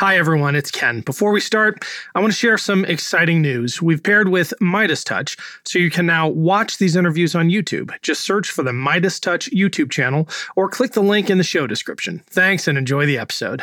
[0.00, 1.02] Hi, everyone, it's Ken.
[1.02, 1.84] Before we start,
[2.16, 3.80] I want to share some exciting news.
[3.80, 7.92] We've paired with Midas Touch, so you can now watch these interviews on YouTube.
[8.02, 11.68] Just search for the Midas Touch YouTube channel or click the link in the show
[11.68, 12.24] description.
[12.26, 13.62] Thanks and enjoy the episode.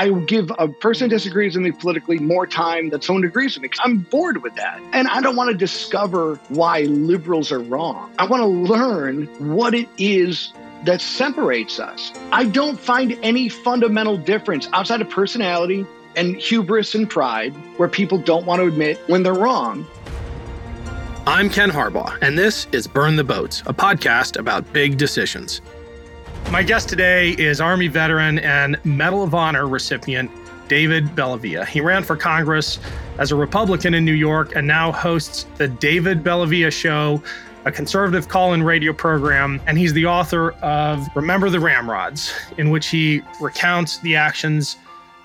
[0.00, 3.54] I give a person who disagrees with me politically more time than someone who agrees
[3.54, 3.68] with me.
[3.84, 4.80] I'm bored with that.
[4.94, 8.10] And I don't want to discover why liberals are wrong.
[8.18, 10.54] I want to learn what it is
[10.86, 12.12] that separates us.
[12.32, 15.84] I don't find any fundamental difference outside of personality
[16.16, 19.86] and hubris and pride where people don't want to admit when they're wrong.
[21.26, 25.60] I'm Ken Harbaugh, and this is Burn the Boats, a podcast about big decisions.
[26.48, 30.30] My guest today is Army veteran and Medal of Honor recipient
[30.68, 31.66] David Bellavia.
[31.66, 32.78] He ran for Congress
[33.18, 37.22] as a Republican in New York and now hosts the David Bellavia Show,
[37.64, 39.60] a conservative call in radio program.
[39.66, 44.76] And he's the author of Remember the Ramrods, in which he recounts the actions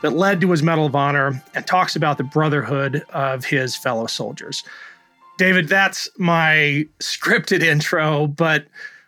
[0.02, 4.08] that led to his Medal of Honor and talks about the brotherhood of his fellow
[4.08, 4.64] soldiers.
[5.38, 8.66] David, that's my scripted intro, but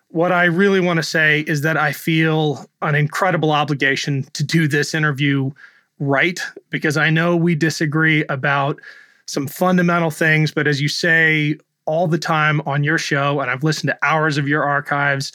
[0.09, 4.67] what I really want to say is that I feel an incredible obligation to do
[4.67, 5.51] this interview
[5.99, 8.79] right because I know we disagree about
[9.25, 13.63] some fundamental things, but as you say all the time on your show, and I've
[13.63, 15.33] listened to hours of your archives,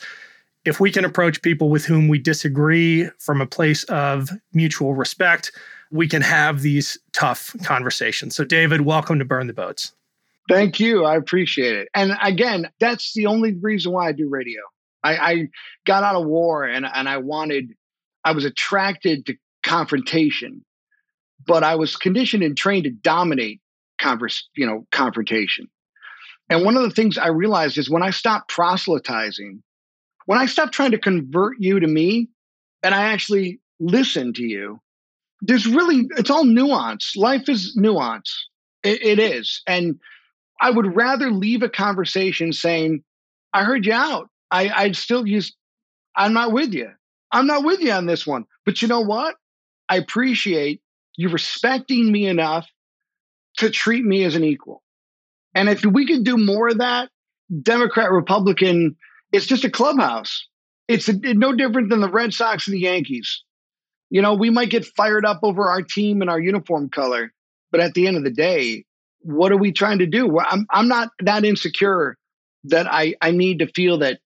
[0.64, 5.53] if we can approach people with whom we disagree from a place of mutual respect,
[5.91, 8.34] we can have these tough conversations.
[8.34, 9.92] So, David, welcome to Burn the Boats.
[10.48, 11.05] Thank you.
[11.05, 11.89] I appreciate it.
[11.95, 14.61] And again, that's the only reason why I do radio.
[15.05, 15.48] I, I
[15.87, 17.73] got out of war and, and I wanted,
[18.25, 20.65] I was attracted to confrontation,
[21.47, 23.61] but I was conditioned and trained to dominate
[23.98, 25.69] converse, you know, confrontation.
[26.51, 29.63] And one of the things I realized is when I stopped proselytizing,
[30.27, 32.29] when I stopped trying to convert you to me,
[32.83, 34.81] and I actually listen to you,
[35.41, 37.14] there's really, it's all nuance.
[37.17, 38.48] Life is nuance.
[38.83, 39.63] it, it is.
[39.67, 39.98] And
[40.62, 43.02] I would rather leave a conversation saying,
[43.52, 44.28] I heard you out.
[44.52, 45.55] I, I'd still use,
[46.17, 46.89] I'm not with you.
[47.33, 48.45] I'm not with you on this one.
[48.64, 49.34] But you know what?
[49.89, 50.80] I appreciate
[51.17, 52.68] you respecting me enough
[53.58, 54.83] to treat me as an equal.
[55.52, 57.11] And if we can do more of that,
[57.62, 58.96] Democrat, Republican,
[59.33, 60.46] it's just a clubhouse.
[60.86, 63.42] It's a, no different than the Red Sox and the Yankees.
[64.11, 67.33] You know, we might get fired up over our team and our uniform color,
[67.72, 68.84] but at the end of the day,
[69.22, 70.38] what are we trying to do?
[70.38, 72.16] I'm I'm not that insecure
[72.64, 74.20] that I I need to feel that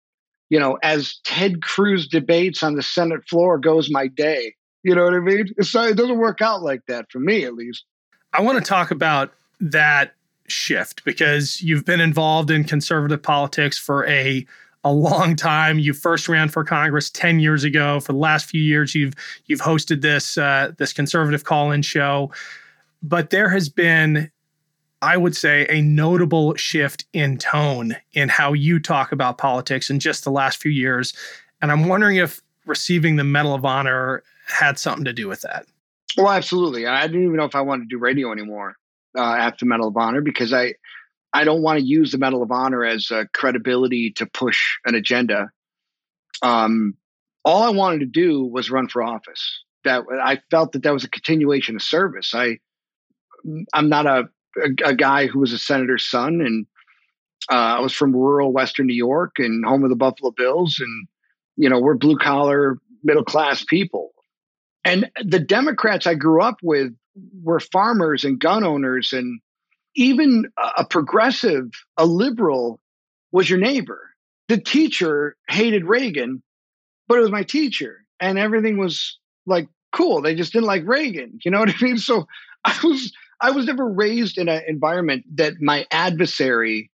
[0.50, 4.54] you know as Ted Cruz debates on the Senate floor goes my day.
[4.82, 5.48] You know what I mean?
[5.56, 7.84] It's, it doesn't work out like that for me, at least.
[8.32, 10.14] I want to talk about that
[10.46, 14.46] shift because you've been involved in conservative politics for a
[14.84, 15.80] a long time.
[15.80, 17.98] You first ran for Congress ten years ago.
[17.98, 19.14] For the last few years, you've
[19.46, 22.30] you've hosted this uh, this conservative call-in show.
[23.02, 24.30] But there has been
[25.06, 30.00] I would say, a notable shift in tone in how you talk about politics in
[30.00, 31.14] just the last few years.
[31.62, 35.64] And I'm wondering if receiving the Medal of Honor had something to do with that.
[36.16, 36.88] Well, absolutely.
[36.88, 38.74] I didn't even know if I wanted to do radio anymore
[39.16, 40.74] uh, after Medal of Honor because I,
[41.32, 44.96] I don't want to use the Medal of Honor as a credibility to push an
[44.96, 45.50] agenda.
[46.42, 46.94] Um,
[47.44, 49.62] all I wanted to do was run for office.
[49.84, 52.34] That I felt that that was a continuation of service.
[52.34, 52.58] I,
[53.72, 54.24] I'm not a
[54.62, 56.66] a, a guy who was a senator's son, and
[57.50, 61.08] uh, I was from rural Western New York and home of the Buffalo Bills, and
[61.56, 64.12] you know we're blue collar, middle class people.
[64.84, 66.94] And the Democrats I grew up with
[67.42, 69.40] were farmers and gun owners, and
[69.94, 70.46] even
[70.76, 72.80] a progressive, a liberal,
[73.32, 74.10] was your neighbor.
[74.48, 76.42] The teacher hated Reagan,
[77.08, 80.20] but it was my teacher, and everything was like cool.
[80.20, 81.38] They just didn't like Reagan.
[81.44, 81.98] You know what I mean?
[81.98, 82.26] So
[82.64, 86.90] I was I was never raised in an environment that my adversary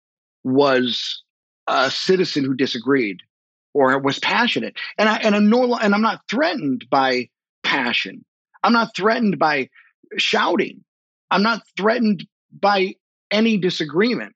[0.44, 1.24] was
[1.68, 3.22] a citizen who disagreed
[3.74, 4.76] or was passionate.
[4.98, 7.30] And I and I'm normal and I'm not threatened by
[7.64, 8.26] passion.
[8.64, 9.70] I'm not threatened by
[10.18, 10.84] shouting.
[11.32, 12.26] I'm not threatened
[12.60, 12.96] by
[13.32, 14.36] any disagreement.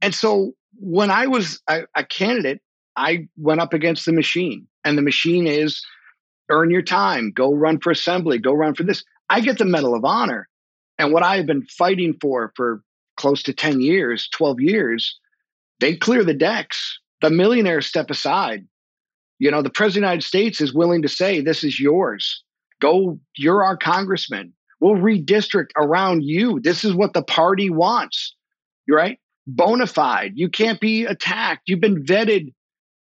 [0.00, 2.60] And so when I was a, a candidate,
[2.96, 4.66] I went up against the machine.
[4.84, 5.84] And the machine is
[6.50, 9.04] earn your time, go run for assembly, go run for this.
[9.28, 10.47] I get the Medal of Honor
[10.98, 12.82] and what I have been fighting for for
[13.16, 15.18] close to 10 years, 12 years,
[15.80, 16.98] they clear the decks.
[17.20, 18.66] The millionaires step aside.
[19.38, 22.42] You know, the president of the United States is willing to say, this is yours.
[22.80, 24.52] Go, you're our congressman.
[24.80, 26.60] We'll redistrict around you.
[26.60, 28.34] This is what the party wants.
[28.88, 29.18] Right?
[29.48, 30.32] bona fide.
[30.36, 31.62] You can't be attacked.
[31.66, 32.52] You've been vetted.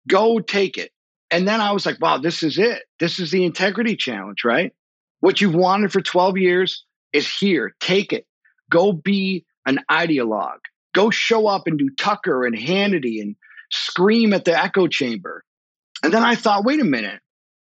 [0.07, 0.91] Go take it.
[1.29, 2.83] And then I was like, wow, this is it.
[2.99, 4.73] This is the integrity challenge, right?
[5.21, 7.75] What you've wanted for 12 years is here.
[7.79, 8.25] Take it.
[8.69, 10.59] Go be an ideologue.
[10.93, 13.35] Go show up and do Tucker and Hannity and
[13.71, 15.43] scream at the echo chamber.
[16.03, 17.21] And then I thought, wait a minute.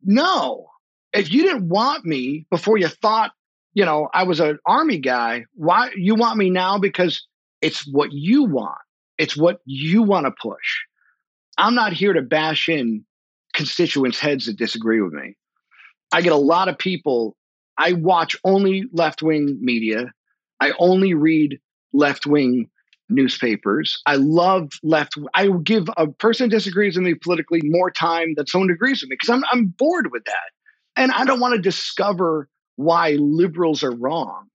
[0.02, 0.68] No,
[1.12, 3.32] if you didn't want me before you thought,
[3.74, 6.78] you know, I was an army guy, why you want me now?
[6.78, 7.26] Because
[7.60, 8.78] it's what you want.
[9.18, 10.84] It's what you want to push.
[11.58, 13.04] I'm not here to bash in
[13.52, 15.36] constituents' heads that disagree with me.
[16.12, 17.36] I get a lot of people.
[17.80, 20.12] I watch only left wing media.
[20.60, 21.58] I only read
[21.94, 22.70] left wing
[23.08, 24.00] newspapers.
[24.06, 25.18] I love left.
[25.34, 29.16] I give a person disagrees with me politically more time than someone agrees with me
[29.16, 30.50] because I'm I'm bored with that,
[31.02, 34.48] and I don't want to discover why liberals are wrong.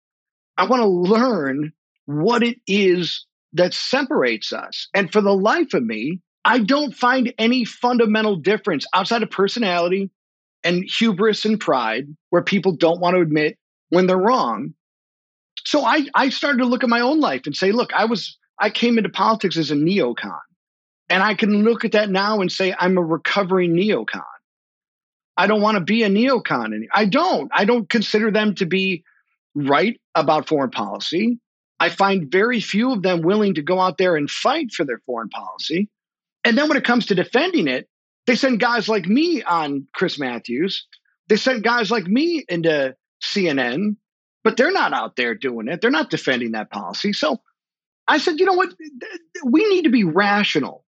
[0.58, 1.74] I want to learn
[2.06, 4.88] what it is that separates us.
[4.94, 10.12] And for the life of me, I don't find any fundamental difference outside of personality
[10.66, 13.58] and hubris and pride where people don't want to admit
[13.90, 14.74] when they're wrong.
[15.64, 18.38] So I, I started to look at my own life and say, look, I was
[18.60, 20.40] I came into politics as a neocon.
[21.10, 24.24] And I can look at that now and say I'm a recovering neocon.
[25.38, 26.88] I don't want to be a neocon.
[26.94, 27.52] I don't.
[27.54, 29.04] I don't consider them to be
[29.54, 31.40] right about foreign policy.
[31.80, 35.02] I find very few of them willing to go out there and fight for their
[35.06, 35.90] foreign policy.
[36.44, 37.88] And then when it comes to defending it,
[38.28, 40.88] they send guys like me on Chris Matthews.
[41.28, 43.96] They send guys like me into CNN,
[44.44, 45.82] but they're not out there doing it.
[45.82, 47.14] They're not defending that policy.
[47.14, 47.42] So
[48.08, 48.74] I said, you know what?
[49.44, 50.84] We need to be rational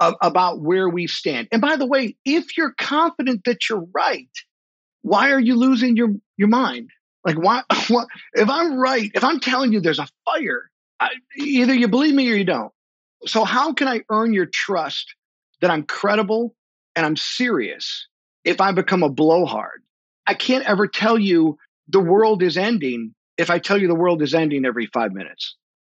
[0.00, 1.48] about where we stand.
[1.52, 4.28] And by the way, if you're confident that you're right,
[5.02, 6.90] why are you losing your your mind?
[7.24, 7.62] Like why?
[7.88, 12.14] What, if I'm right, if I'm telling you there's a fire, I, either you believe
[12.14, 12.72] me or you don't.
[13.26, 15.14] So how can I earn your trust
[15.60, 16.56] that I'm credible
[16.96, 18.08] and I'm serious
[18.44, 19.82] if I become a blowhard?
[20.26, 21.58] I can't ever tell you
[21.88, 25.54] the world is ending if I tell you the world is ending every five minutes.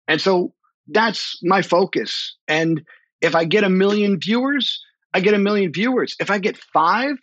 [0.07, 0.53] And so
[0.87, 2.35] that's my focus.
[2.47, 2.81] And
[3.21, 4.83] if I get a million viewers,
[5.13, 6.15] I get a million viewers.
[6.19, 7.15] If I get five,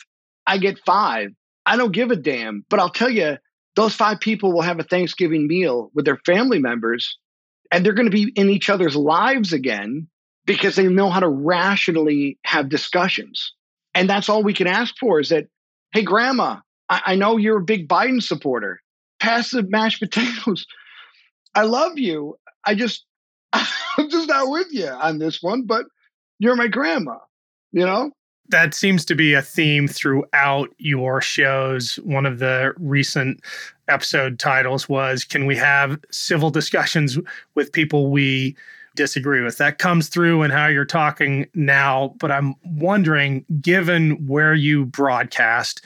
[0.46, 1.30] I get five.
[1.66, 2.64] I don't give a damn.
[2.70, 3.38] But I'll tell you,
[3.76, 7.18] those five people will have a Thanksgiving meal with their family members
[7.72, 10.06] and they're going to be in each other's lives again
[10.46, 13.52] because they know how to rationally have discussions.
[13.94, 15.46] And that's all we can ask for is that,
[15.93, 16.58] hey, grandma,
[16.88, 18.81] I, I know you're a big Biden supporter.
[19.20, 20.67] Pass the mashed potatoes.
[21.55, 22.37] I love you.
[22.64, 23.05] I just,
[23.52, 25.87] I'm just not with you on this one, but
[26.38, 27.19] you're my grandma,
[27.73, 28.11] you know?
[28.49, 31.96] That seems to be a theme throughout your shows.
[31.96, 33.41] One of the recent
[33.88, 37.19] episode titles was Can we have civil discussions
[37.55, 38.55] with people we
[38.94, 39.58] disagree with?
[39.58, 42.14] That comes through in how you're talking now.
[42.19, 45.82] But I'm wondering, given where you broadcast,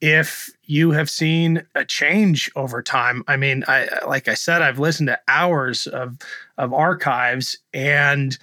[0.00, 3.22] if you have seen a change over time.
[3.28, 6.18] I mean, I like I said, I've listened to hours of
[6.58, 8.36] of archives and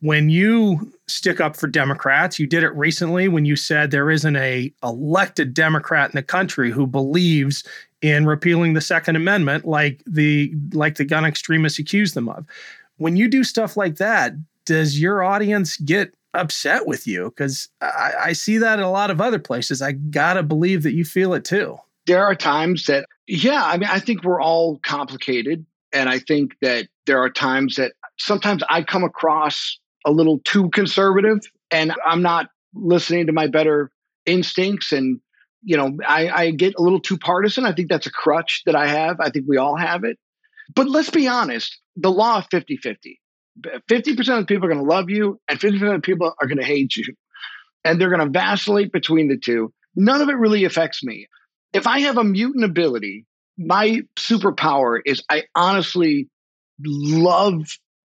[0.00, 4.36] when you stick up for Democrats, you did it recently when you said there isn't
[4.36, 7.64] a elected Democrat in the country who believes
[8.02, 12.44] in repealing the Second Amendment like the like the gun extremists accuse them of.
[12.96, 14.32] When you do stuff like that,
[14.64, 19.10] does your audience get upset with you because I, I, see that in a lot
[19.10, 19.82] of other places.
[19.82, 21.78] I gotta believe that you feel it too.
[22.06, 25.64] There are times that, yeah, I mean, I think we're all complicated.
[25.92, 30.68] And I think that there are times that sometimes I come across a little too
[30.70, 33.90] conservative and I'm not listening to my better
[34.24, 34.92] instincts.
[34.92, 35.20] And,
[35.62, 37.64] you know, I, I get a little too partisan.
[37.64, 39.18] I think that's a crutch that I have.
[39.20, 40.18] I think we all have it.
[40.74, 43.20] But let's be honest the law of 50 50
[43.64, 46.64] 50% of people are going to love you and 50% of people are going to
[46.64, 47.14] hate you.
[47.84, 49.72] And they're going to vacillate between the two.
[49.94, 51.26] None of it really affects me.
[51.72, 53.24] If I have a mutant ability,
[53.56, 56.28] my superpower is I honestly
[56.84, 57.62] love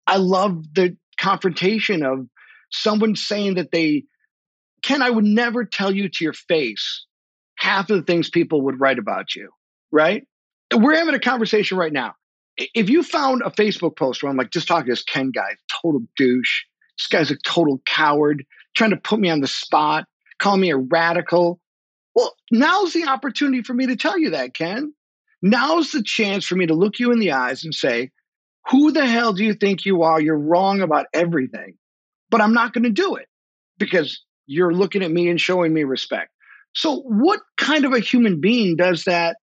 [0.07, 2.27] I love the confrontation of
[2.71, 4.05] someone saying that they
[4.83, 7.05] Ken, I would never tell you to your face
[7.57, 9.51] half of the things people would write about you,
[9.93, 10.27] right?
[10.75, 12.15] We're having a conversation right now
[12.57, 15.57] if you found a Facebook post where I'm like, just talking to this Ken guy,
[15.83, 16.65] total douche.
[16.99, 18.45] This guy's a total coward,
[18.77, 20.07] trying to put me on the spot,
[20.39, 21.61] call me a radical.
[22.15, 24.93] Well, now's the opportunity for me to tell you that, Ken.
[25.43, 28.11] Now's the chance for me to look you in the eyes and say,
[28.69, 30.21] who the hell do you think you are?
[30.21, 31.77] You're wrong about everything.
[32.31, 33.27] But I'm not going to do it
[33.79, 36.31] because you're looking at me and showing me respect.
[36.75, 39.39] So, what kind of a human being does that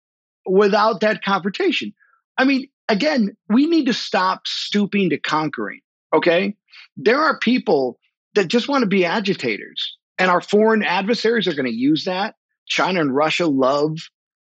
[0.46, 1.94] without that confrontation?
[2.38, 5.82] I mean, again, we need to stop stooping to conquering.
[6.13, 6.56] Okay.
[6.96, 8.00] There are people
[8.36, 12.36] that just want to be agitators, and our foreign adversaries are going to use that.
[12.67, 13.98] China and Russia love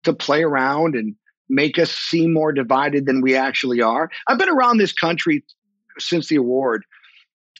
[0.04, 1.16] to play around and
[1.50, 4.10] make us seem more divided than we actually are.
[4.28, 5.44] I've been around this country
[6.00, 6.84] since the award,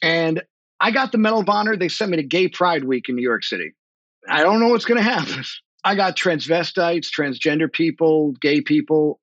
[0.02, 0.42] and
[0.80, 1.76] I got the Medal of Honor.
[1.76, 3.72] They sent me to Gay Pride Week in New York City.
[4.28, 5.44] I don't know what's going to happen.
[5.84, 9.20] I got transvestites, transgender people, gay people.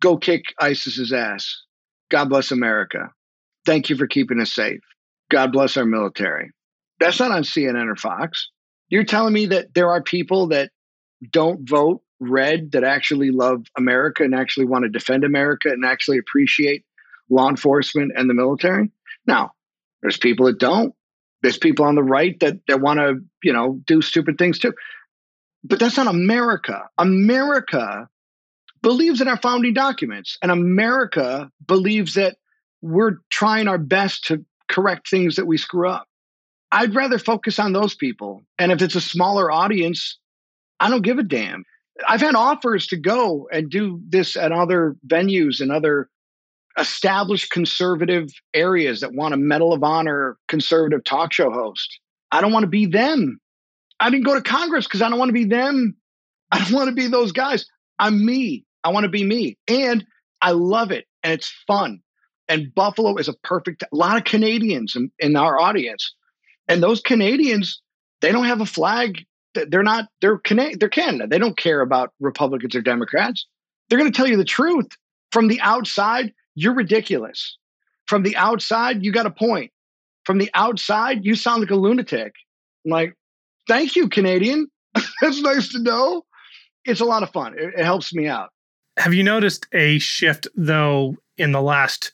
[0.00, 1.62] Go kick ISIS's ass.
[2.10, 3.10] God bless America.
[3.64, 4.80] Thank you for keeping us safe.
[5.30, 6.50] God bless our military.
[7.00, 8.48] That's not on CNN or Fox.
[8.88, 10.70] You're telling me that there are people that
[11.32, 16.18] don't vote red that actually love America and actually want to defend America and actually
[16.18, 16.84] appreciate
[17.28, 18.90] law enforcement and the military?
[19.26, 19.52] Now,
[20.02, 20.94] there's people that don't.
[21.42, 24.72] There's people on the right that, that want to, you know, do stupid things too.
[25.64, 26.88] But that's not America.
[26.96, 28.08] America
[28.86, 32.36] believes in our founding documents, and America believes that
[32.82, 36.06] we're trying our best to correct things that we screw up.
[36.70, 38.44] I'd rather focus on those people.
[38.60, 40.16] And if it's a smaller audience,
[40.78, 41.64] I don't give a damn.
[42.08, 46.08] I've had offers to go and do this at other venues and other
[46.78, 51.98] established conservative areas that want a Medal of Honor conservative talk show host.
[52.30, 53.40] I don't want to be them.
[53.98, 55.96] I didn't go to Congress because I don't want to be them.
[56.52, 57.66] I don't want to be those guys.
[57.98, 58.62] I'm me.
[58.86, 59.58] I want to be me.
[59.66, 60.06] And
[60.40, 61.06] I love it.
[61.24, 62.00] And it's fun.
[62.48, 66.14] And Buffalo is a perfect, a lot of Canadians in, in our audience.
[66.68, 67.82] And those Canadians,
[68.20, 69.24] they don't have a flag.
[69.54, 71.26] They're not, they're, they're Canada.
[71.26, 73.44] They don't care about Republicans or Democrats.
[73.88, 74.86] They're going to tell you the truth.
[75.32, 77.58] From the outside, you're ridiculous.
[78.06, 79.72] From the outside, you got a point.
[80.24, 82.34] From the outside, you sound like a lunatic.
[82.84, 83.14] I'm like,
[83.66, 84.68] thank you, Canadian.
[85.20, 86.24] That's nice to know.
[86.84, 87.54] It's a lot of fun.
[87.58, 88.50] It, it helps me out.
[88.98, 92.12] Have you noticed a shift, though, in the last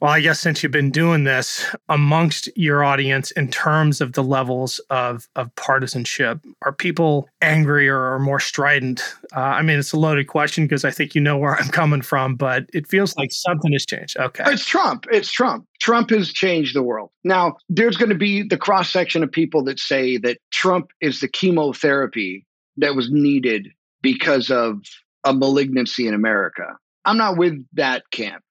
[0.00, 4.22] well, I guess since you've been doing this amongst your audience in terms of the
[4.22, 9.02] levels of, of partisanship, are people angrier or more strident?
[9.34, 12.02] Uh, I mean, it's a loaded question because I think you know where I'm coming
[12.02, 14.18] from, but it feels like something has changed.
[14.18, 14.44] Okay.
[14.48, 15.06] It's Trump.
[15.10, 15.66] It's Trump.
[15.80, 17.10] Trump has changed the world.
[17.24, 21.20] Now, there's going to be the cross section of people that say that Trump is
[21.20, 22.44] the chemotherapy
[22.76, 23.68] that was needed
[24.02, 24.82] because of
[25.26, 26.78] a malignancy in America.
[27.04, 28.42] I'm not with that camp.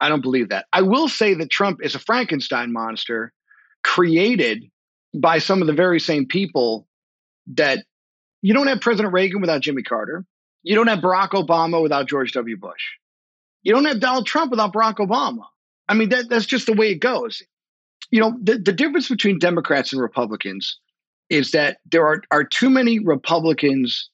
[0.00, 0.66] I don't believe that.
[0.72, 3.32] I will say that Trump is a Frankenstein monster
[3.84, 4.64] created
[5.14, 6.86] by some of the very same people
[7.54, 7.84] that
[8.40, 10.24] you don't have President Reagan without Jimmy Carter.
[10.62, 12.56] You don't have Barack Obama without George W.
[12.56, 12.82] Bush.
[13.62, 15.44] You don't have Donald Trump without Barack Obama.
[15.88, 17.42] I mean, that, that's just the way it goes.
[18.10, 20.78] You know, the, the difference between Democrats and Republicans
[21.30, 24.10] is that there are, are too many Republicans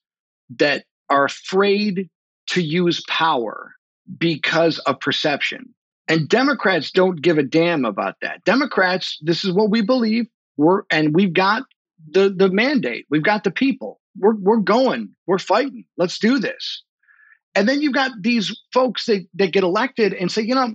[0.58, 2.08] that are afraid
[2.48, 3.74] to use power
[4.18, 5.74] because of perception.
[6.08, 8.42] And Democrats don't give a damn about that.
[8.44, 10.26] Democrats, this is what we believe.
[10.56, 11.64] We're and we've got
[12.10, 13.06] the the mandate.
[13.10, 14.00] We've got the people.
[14.18, 15.10] We're we're going.
[15.26, 15.84] We're fighting.
[15.96, 16.82] Let's do this.
[17.54, 20.74] And then you've got these folks that, that get elected and say, you know,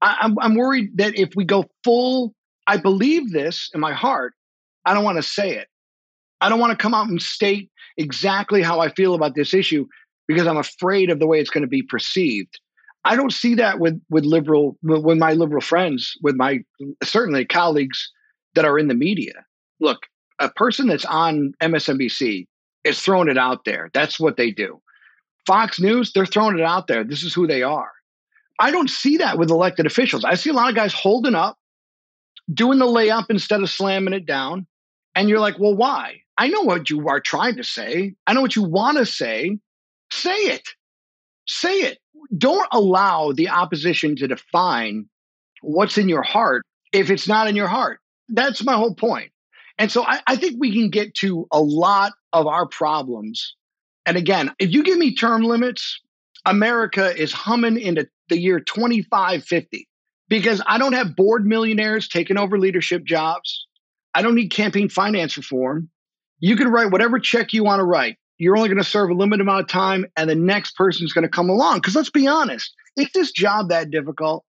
[0.00, 2.34] I, I'm I'm worried that if we go full,
[2.66, 4.32] I believe this in my heart.
[4.84, 5.68] I don't want to say it.
[6.40, 9.86] I don't want to come out and state exactly how I feel about this issue
[10.26, 12.60] because I'm afraid of the way it's going to be perceived.
[13.04, 16.60] I don't see that with with liberal with my liberal friends, with my
[17.02, 18.10] certainly colleagues
[18.54, 19.44] that are in the media.
[19.80, 20.00] Look,
[20.38, 22.46] a person that's on MSNBC
[22.84, 23.90] is throwing it out there.
[23.94, 24.80] That's what they do.
[25.46, 27.04] Fox News, they're throwing it out there.
[27.04, 27.90] This is who they are.
[28.58, 30.24] I don't see that with elected officials.
[30.24, 31.56] I see a lot of guys holding up,
[32.52, 34.66] doing the layup instead of slamming it down.
[35.14, 36.22] And you're like, well, why?
[36.38, 38.14] I know what you are trying to say.
[38.26, 39.58] I know what you want to say.
[40.10, 40.68] Say it.
[41.46, 41.98] Say it
[42.36, 45.08] don't allow the opposition to define
[45.62, 48.00] what's in your heart if it's not in your heart.
[48.28, 49.30] That's my whole point.
[49.78, 53.56] And so I, I, think we can get to a lot of our problems.
[54.06, 56.00] And again, if you give me term limits,
[56.44, 59.88] America is humming into the year 2550
[60.28, 63.66] because I don't have bored millionaires taking over leadership jobs.
[64.14, 65.88] I don't need campaign finance reform.
[66.38, 69.14] You can write whatever check you want to write you're only going to serve a
[69.14, 71.76] limited amount of time and the next person's going to come along.
[71.76, 74.44] Because let's be honest, is this job that difficult?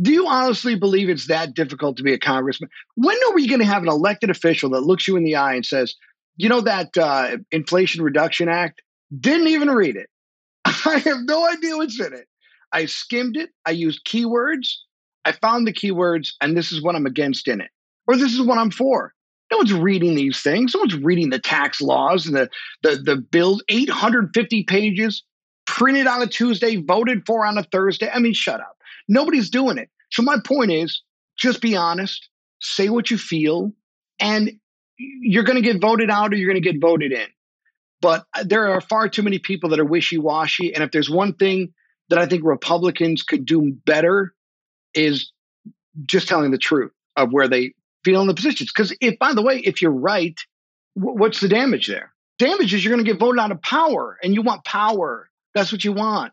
[0.00, 2.70] Do you honestly believe it's that difficult to be a congressman?
[2.94, 5.54] When are we going to have an elected official that looks you in the eye
[5.54, 5.96] and says,
[6.36, 8.82] you know, that uh, Inflation Reduction Act?
[9.18, 10.08] Didn't even read it.
[10.64, 12.28] I have no idea what's in it.
[12.70, 13.50] I skimmed it.
[13.66, 14.74] I used keywords.
[15.24, 17.70] I found the keywords, and this is what I'm against in it,
[18.08, 19.14] or this is what I'm for.
[19.50, 20.74] No one's reading these things.
[20.74, 22.50] No one's reading the tax laws and the
[22.82, 25.22] the the bill, 850 pages,
[25.66, 28.10] printed on a Tuesday, voted for on a Thursday.
[28.10, 28.76] I mean, shut up.
[29.08, 29.88] Nobody's doing it.
[30.10, 31.02] So my point is,
[31.38, 32.28] just be honest,
[32.60, 33.72] say what you feel,
[34.18, 34.50] and
[34.98, 37.26] you're going to get voted out or you're going to get voted in.
[38.00, 40.74] But there are far too many people that are wishy washy.
[40.74, 41.72] And if there's one thing
[42.10, 44.34] that I think Republicans could do better,
[44.94, 45.32] is
[46.06, 47.74] just telling the truth of where they
[48.08, 48.72] feel in the positions.
[48.72, 50.38] Because if, by the way, if you're right,
[50.94, 52.12] what's the damage there?
[52.38, 55.28] Damage is you're going to get voted out of power, and you want power.
[55.54, 56.32] That's what you want.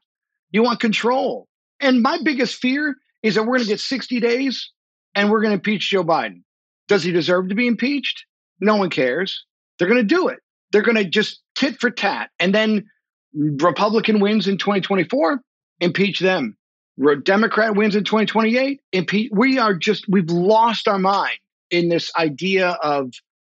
[0.51, 1.47] You want control.
[1.81, 4.71] And my biggest fear is that we're going to get 60 days
[5.15, 6.43] and we're going to impeach Joe Biden.
[6.87, 8.25] Does he deserve to be impeached?
[8.61, 9.43] No one cares.
[9.77, 10.39] They're going to do it.
[10.71, 12.29] They're going to just tit for tat.
[12.39, 12.85] And then
[13.33, 15.41] Republican wins in 2024,
[15.81, 16.55] impeach them.
[17.23, 19.31] Democrat wins in 2028, impeach.
[19.33, 23.13] We are just, we've lost our mind in this idea of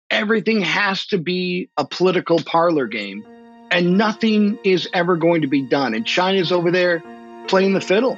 [0.10, 3.26] everything has to be a political parlor game
[3.72, 5.94] and nothing is ever going to be done.
[5.94, 7.02] And China's over there
[7.48, 8.18] playing the fiddle.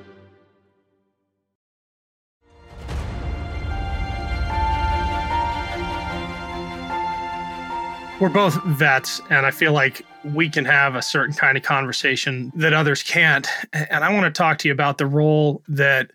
[8.21, 12.51] We're both vets, and I feel like we can have a certain kind of conversation
[12.53, 13.47] that others can't.
[13.73, 16.11] And I want to talk to you about the role that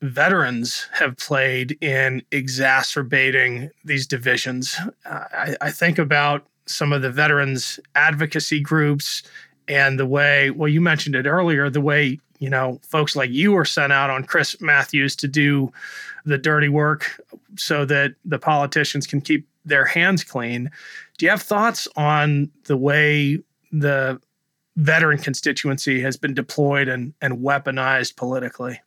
[0.00, 4.76] veterans have played in exacerbating these divisions.
[5.06, 9.24] I, I, think about some of the veterans advocacy groups
[9.66, 13.50] and the way, well, you mentioned it earlier, the way, you know, folks like you
[13.50, 15.72] were sent out on Chris Matthews to do
[16.24, 17.20] the dirty work
[17.56, 20.70] so that the politicians can keep their hands clean.
[21.18, 23.38] Do you have thoughts on the way
[23.70, 24.20] the
[24.76, 28.80] veteran constituency has been deployed and, and weaponized politically?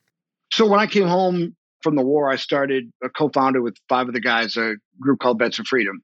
[0.52, 4.14] So when I came home from the war, I started a co-founder with five of
[4.14, 6.02] the guys, a group called Vets for Freedom.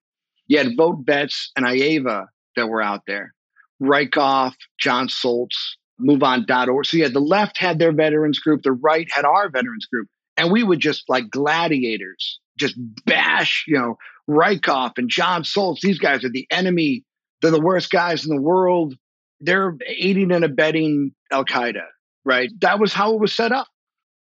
[0.48, 3.34] You had Vote Vets and IAVA that were out there.
[3.82, 5.56] Rieckhoff, John Soltz,
[6.00, 6.86] MoveOn.org.
[6.86, 10.08] So had the left had their veterans group, the right had our veterans group.
[10.38, 13.98] And we would just like gladiators, just bash, you know,
[14.30, 15.82] Rieckhoff and John Soltz.
[15.82, 17.04] These guys are the enemy.
[17.42, 18.96] They're the worst guys in the world.
[19.42, 21.84] They're aiding and abetting Al Qaeda,
[22.24, 22.50] right?
[22.62, 23.68] That was how it was set up.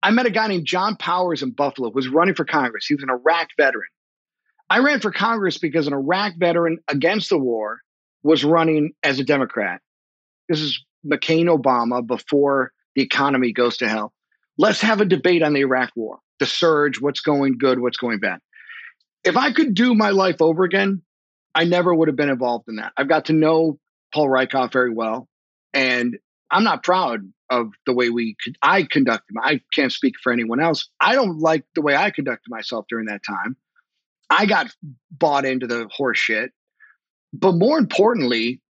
[0.03, 2.87] I met a guy named Jon Powers in Buffalo who was running for Congress.
[2.87, 3.89] He was an Iraq veteran.
[4.71, 7.81] I ran for Congress because an Iraq veteran against the war
[8.23, 9.81] was running as a Democrat.
[10.49, 14.13] This is McCain Obama before the economy goes to hell.
[14.57, 18.21] Let's have a debate on the Iraq war, the surge, what's going good, what's going
[18.21, 18.39] bad.
[19.25, 21.03] If I could do my life over again,
[21.55, 22.93] I never would have been involved in that.
[22.97, 23.79] I've got to know
[24.15, 25.29] Paul Rieckhoff very well,
[25.75, 26.19] and
[26.51, 27.21] I'm not proud
[27.51, 29.37] of the way we could, I conducted.
[29.43, 30.89] I can't speak for anyone else.
[31.01, 33.57] I don't like the way I conducted myself during that time.
[34.31, 34.75] I got
[35.11, 36.53] bought into the horse shit.
[37.33, 38.61] But more importantly,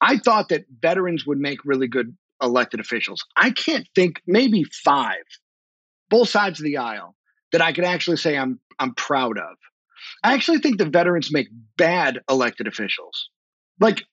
[0.00, 3.24] I thought that veterans would make really good elected officials.
[3.36, 5.24] I can't think maybe five,
[6.12, 7.16] both sides of the aisle,
[7.50, 9.56] that I could actually say I'm I'm proud of.
[10.22, 13.30] I actually think the veterans make bad elected officials,
[13.80, 14.04] like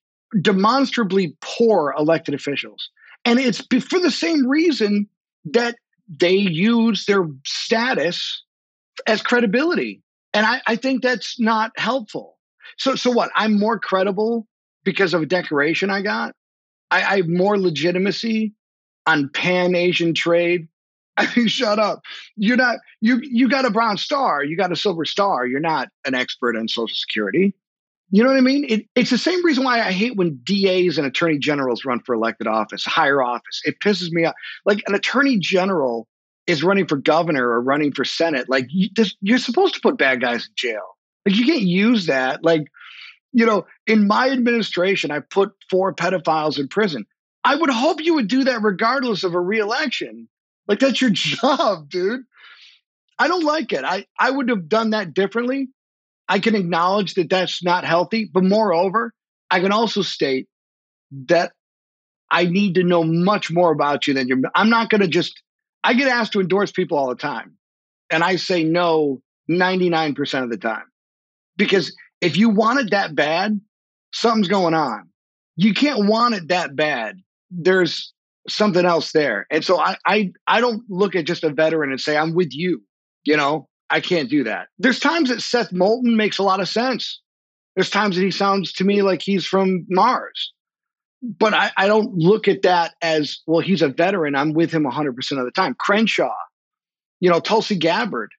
[0.41, 2.89] demonstrably poor elected officials.
[3.25, 5.07] And it's for the same reason
[5.45, 5.75] that
[6.07, 8.43] they use their status
[9.05, 10.01] as credibility.
[10.33, 12.37] And I, I think that's not helpful.
[12.77, 13.31] So, so what?
[13.35, 14.47] I'm more credible
[14.83, 16.35] because of a decoration I got.
[16.91, 18.53] I, I have more legitimacy
[19.05, 20.67] on pan Asian trade.
[21.47, 22.01] Shut up.
[22.35, 25.45] You're not you you got a bronze star, you got a silver star.
[25.45, 27.53] You're not an expert in Social Security.
[28.11, 28.65] You know what I mean?
[28.67, 32.15] It, it's the same reason why I hate when DAs and attorney generals run for
[32.15, 33.61] elected office, higher office.
[33.65, 34.33] It pisses me off.
[34.65, 36.07] Like an attorney general
[36.47, 38.49] is running for governor or running for senate.
[38.49, 40.97] Like you, this, you're supposed to put bad guys in jail.
[41.25, 42.43] Like you can't use that.
[42.43, 42.63] Like
[43.31, 47.05] you know, in my administration, I put four pedophiles in prison.
[47.43, 50.27] I would hope you would do that regardless of a reelection.
[50.69, 52.21] Like that's your job, dude.
[53.17, 53.83] I don't like it.
[53.83, 55.67] I, I would have done that differently.
[56.29, 59.13] I can acknowledge that that's not healthy, but moreover,
[59.51, 60.47] I can also state
[61.27, 61.51] that
[62.31, 64.39] I need to know much more about you than you're.
[64.55, 65.41] I'm not going to just.
[65.83, 67.57] I get asked to endorse people all the time,
[68.09, 70.83] and I say no 99% of the time
[71.57, 73.59] because if you want it that bad,
[74.13, 75.09] something's going on.
[75.55, 77.17] You can't want it that bad.
[77.49, 78.13] There's
[78.49, 79.45] something else there.
[79.51, 82.49] And so I, I I don't look at just a veteran and say, I'm with
[82.51, 82.83] you.
[83.23, 84.67] You know, I can't do that.
[84.77, 87.21] There's times that Seth Moulton makes a lot of sense.
[87.75, 90.53] There's times that he sounds to me like he's from Mars.
[91.21, 94.35] But I, I don't look at that as, well, he's a veteran.
[94.35, 95.09] I'm with him 100%
[95.39, 95.75] of the time.
[95.77, 96.33] Crenshaw,
[97.19, 98.31] you know, Tulsi Gabbard.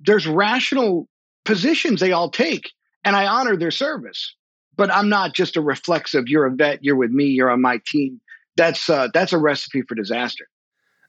[0.00, 1.08] There's rational
[1.44, 2.70] positions they all take
[3.04, 4.34] and I honor their service.
[4.76, 6.28] But I'm not just a reflexive.
[6.28, 6.84] You're a vet.
[6.84, 7.24] You're with me.
[7.24, 8.20] You're on my team.
[8.58, 10.48] That's uh, that's a recipe for disaster.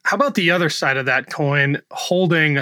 [0.03, 2.59] How about the other side of that coin, holding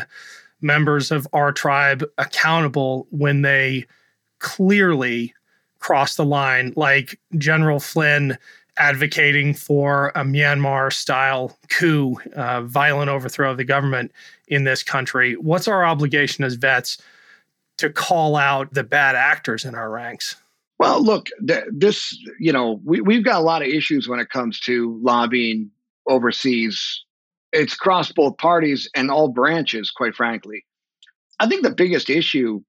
[0.62, 3.86] members of our tribe accountable when they
[4.39, 5.34] clearly
[5.80, 8.38] cross the line, like General Flynn
[8.78, 14.12] advocating for a Myanmar style coup, uh, violent overthrow of the government
[14.47, 15.36] in this country.
[15.36, 16.97] What's our obligation as vets
[17.78, 20.36] to call out the bad actors in our ranks?
[20.80, 24.30] Well, look, th- this, you know, we, we've got a lot of issues when it
[24.30, 25.72] comes to lobbying
[26.08, 27.04] overseas.
[27.52, 30.66] It's crossed both parties and all branches, quite frankly.
[31.40, 32.62] I think the biggest issue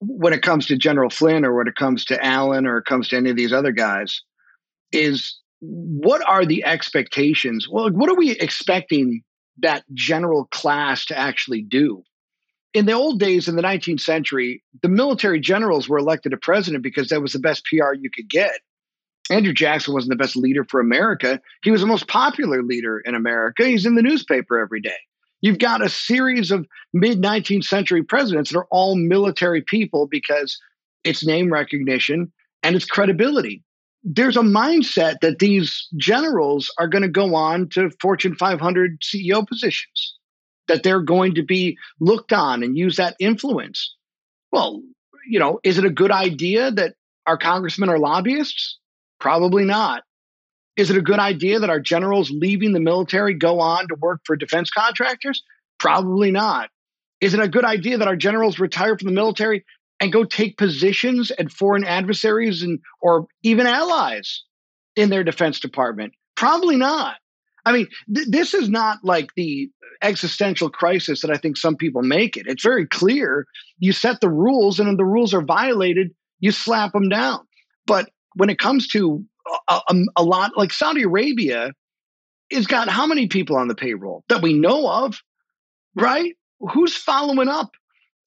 [0.00, 3.08] when it comes to General Flynn or when it comes to Allen or it comes
[3.08, 4.22] to any of these other guys
[4.92, 7.68] is what are the expectations?
[7.68, 9.22] Well, what are we expecting
[9.58, 12.02] that general class to actually do?
[12.74, 16.82] In the old days in the 19th century, the military generals were elected a president
[16.82, 18.58] because that was the best PR you could get.
[19.30, 21.40] Andrew Jackson wasn't the best leader for America.
[21.62, 23.64] He was the most popular leader in America.
[23.64, 24.98] He's in the newspaper every day.
[25.40, 30.58] You've got a series of mid 19th century presidents that are all military people because
[31.04, 32.32] it's name recognition
[32.62, 33.62] and it's credibility.
[34.02, 39.46] There's a mindset that these generals are going to go on to Fortune 500 CEO
[39.46, 40.14] positions
[40.68, 43.94] that they're going to be looked on and use that influence.
[44.52, 44.82] Well,
[45.28, 46.94] you know, is it a good idea that
[47.26, 48.78] our congressmen are lobbyists?
[49.18, 50.02] Probably not.
[50.76, 54.20] Is it a good idea that our generals leaving the military go on to work
[54.24, 55.42] for defense contractors?
[55.78, 56.70] Probably not.
[57.20, 59.64] Is it a good idea that our generals retire from the military
[60.00, 64.42] and go take positions at foreign adversaries and or even allies
[64.96, 66.12] in their defense department?
[66.36, 67.16] Probably not.
[67.66, 69.70] I mean, th- this is not like the
[70.02, 72.46] existential crisis that I think some people make it.
[72.46, 73.46] It's very clear.
[73.78, 77.40] You set the rules, and if the rules are violated, you slap them down.
[77.86, 79.24] But when it comes to
[79.68, 81.72] a, a, um, a lot like Saudi Arabia,
[82.52, 85.22] has got how many people on the payroll that we know of,
[85.94, 86.34] right?
[86.60, 87.72] Who's following up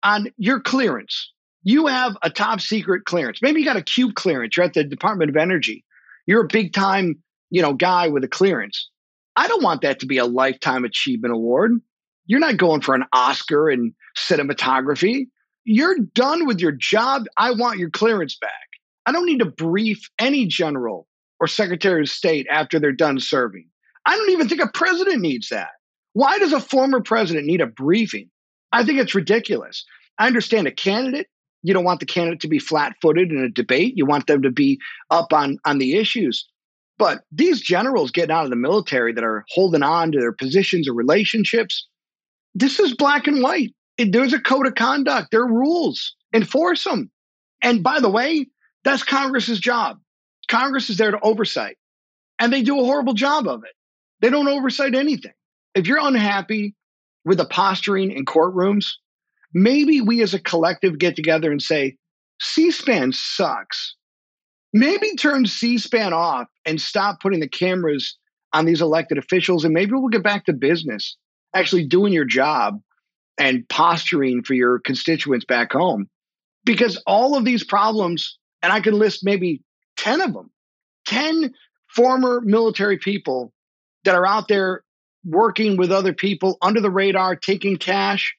[0.04, 1.32] on your clearance?
[1.64, 3.40] You have a top secret clearance.
[3.42, 4.56] Maybe you got a Q clearance.
[4.56, 5.84] You're at the Department of Energy.
[6.26, 8.90] You're a big time, you know, guy with a clearance.
[9.38, 11.80] I don't want that to be a lifetime achievement award.
[12.26, 15.28] You're not going for an Oscar in cinematography.
[15.64, 17.26] You're done with your job.
[17.38, 18.52] I want your clearance back.
[19.06, 21.08] I don't need to brief any general
[21.40, 23.70] or secretary of state after they're done serving.
[24.08, 25.70] I don't even think a president needs that.
[26.14, 28.30] Why does a former president need a briefing?
[28.72, 29.86] I think it's ridiculous.
[30.18, 31.28] I understand a candidate.
[31.62, 33.94] You don't want the candidate to be flat footed in a debate.
[33.96, 34.80] You want them to be
[35.12, 36.48] up on, on the issues.
[36.98, 40.88] But these generals getting out of the military that are holding on to their positions
[40.88, 41.88] or relationships,
[42.56, 43.74] this is black and white.
[43.98, 47.12] There's a code of conduct, there are rules, enforce them.
[47.62, 48.48] And by the way,
[48.84, 49.98] that's Congress's job.
[50.48, 51.78] Congress is there to oversight,
[52.40, 53.74] and they do a horrible job of it.
[54.22, 55.34] They don't oversight anything.
[55.76, 56.76] If you're unhappy
[57.26, 58.92] with the posturing in courtrooms,
[59.54, 61.98] maybe we as a collective get together and say,
[62.40, 63.98] C SPAN sucks
[64.74, 68.18] maybe turn C-SPAN off and stop putting the cameras
[68.54, 71.18] on these elected officials, and maybe we'll get back to business,
[71.56, 72.80] actually doing your job
[73.40, 76.08] and posturing for your constituents back home.
[76.66, 79.64] Because all of these problems, and I can list maybe
[79.98, 80.52] 10 of them,
[81.08, 81.54] 10
[81.96, 83.54] former military people
[84.04, 84.84] that are out there
[85.26, 88.36] working with other people under the radar, taking cash.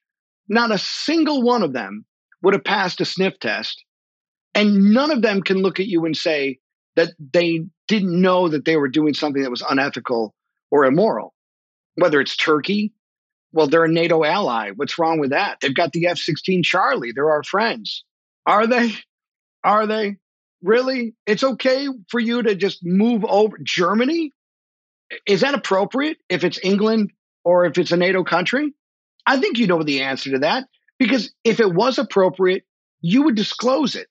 [0.48, 2.04] Not a single one of them
[2.42, 3.82] would have passed a sniff test.
[4.54, 6.58] And none of them can look at you and say
[6.98, 10.34] that they didn't know that they were doing something that was unethical
[10.72, 11.32] or immoral.
[11.94, 12.92] Whether it's Turkey,
[13.52, 14.72] well, they're a NATO ally.
[14.74, 15.58] What's wrong with that?
[15.60, 17.12] They've got the F 16 Charlie.
[17.12, 18.04] They're our friends.
[18.46, 18.92] Are they?
[19.62, 20.16] Are they?
[20.60, 21.14] Really?
[21.24, 24.32] It's okay for you to just move over Germany?
[25.24, 27.12] Is that appropriate if it's England
[27.44, 28.74] or if it's a NATO country?
[29.24, 30.64] I think you know the answer to that
[30.98, 32.64] because if it was appropriate,
[33.00, 34.08] you would disclose it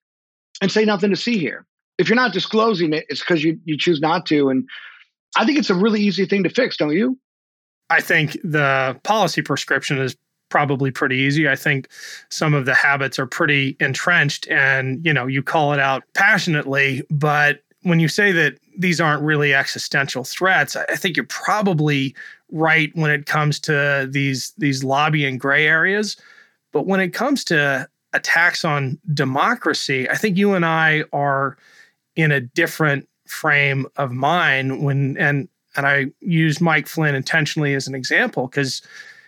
[0.62, 1.67] and say nothing to see here.
[1.98, 4.50] If you're not disclosing it, it's because you, you choose not to.
[4.50, 4.68] And
[5.36, 7.18] I think it's a really easy thing to fix, don't you?
[7.90, 10.16] I think the policy prescription is
[10.50, 11.48] probably pretty easy.
[11.48, 11.90] I think
[12.30, 17.04] some of the habits are pretty entrenched and, you know, you call it out passionately,
[17.10, 22.16] but when you say that these aren't really existential threats, I think you're probably
[22.52, 26.18] right when it comes to these these lobbying gray areas.
[26.74, 31.58] But when it comes to attacks on democracy, I think you and I are
[32.18, 37.88] in a different frame of mind when and and I use Mike Flynn intentionally as
[37.88, 38.82] an example because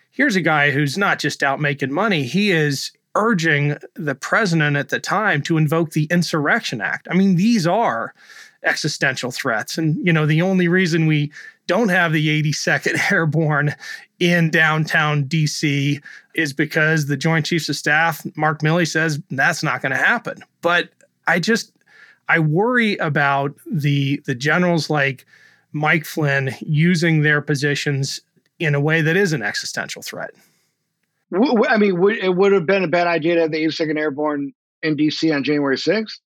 [0.09, 4.89] here's a guy who's not just out making money, he is urging the president at
[4.89, 7.07] the time to invoke the Insurrection Act.
[7.11, 8.15] I mean, these are
[8.63, 9.77] existential threats.
[9.77, 11.31] And, you know, the only reason we
[11.67, 13.75] don't have the 82nd Airborne
[14.19, 16.01] in downtown DC
[16.33, 20.43] is because the Joint Chiefs of Staff, Mark Milley, says that's not going to happen.
[20.61, 20.89] But
[21.27, 21.71] I just,
[22.29, 25.25] I worry about the the generals like
[25.73, 28.21] Mike Flynn using their positions
[28.59, 30.31] in a way that is an existential threat.
[31.33, 34.95] I mean, it would have been a bad idea to have the 82nd Airborne in
[34.95, 36.19] DC on January 6th.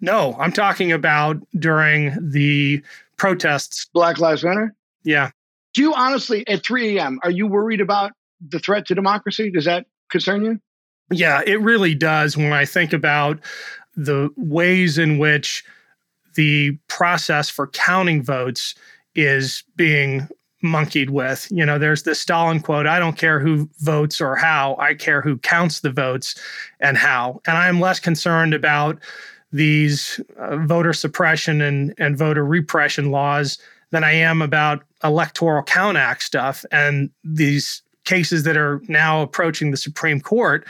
[0.00, 2.82] No, I'm talking about during the
[3.16, 3.86] protests.
[3.92, 4.74] Black Lives Matter?
[5.02, 5.30] Yeah.
[5.72, 8.12] Do you honestly, at 3 a.m., are you worried about
[8.46, 9.50] the threat to democracy?
[9.50, 10.60] Does that concern you?
[11.12, 13.40] Yeah, it really does when I think about
[13.96, 15.64] the ways in which
[16.34, 18.74] the process for counting votes
[19.14, 20.28] is being
[20.62, 21.48] monkeyed with.
[21.50, 25.20] You know, there's this Stalin quote I don't care who votes or how, I care
[25.20, 26.40] who counts the votes
[26.80, 27.40] and how.
[27.46, 28.98] And I'm less concerned about
[29.52, 33.58] these uh, voter suppression and, and voter repression laws
[33.90, 39.70] than I am about electoral count act stuff and these cases that are now approaching
[39.70, 40.64] the Supreme Court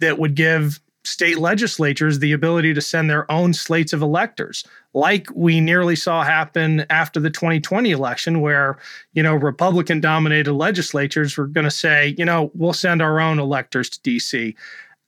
[0.00, 4.64] that would give state legislatures the ability to send their own slates of electors
[4.94, 8.78] like we nearly saw happen after the 2020 election where
[9.12, 13.38] you know republican dominated legislatures were going to say you know we'll send our own
[13.38, 14.54] electors to dc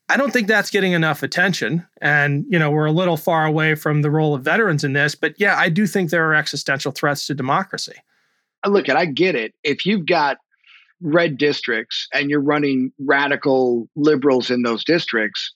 [0.09, 1.85] I don't think that's getting enough attention.
[2.01, 5.15] And, you know, we're a little far away from the role of veterans in this.
[5.15, 7.95] But yeah, I do think there are existential threats to democracy.
[8.65, 9.55] Uh, look, and I get it.
[9.65, 10.39] If you've got
[11.01, 15.53] red districts and you're running radical liberals in those districts,